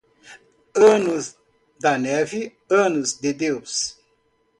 [0.91, 1.15] Ano
[1.83, 2.41] da neve,
[2.85, 3.73] anos de Deus.